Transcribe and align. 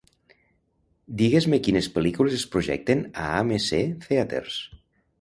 Digues-me 1.19 1.59
quines 1.69 1.91
pel·lícules 1.99 2.39
es 2.41 2.49
projecten 2.57 3.07
a 3.13 3.29
AMC 3.45 3.81
Theatres. 4.11 4.63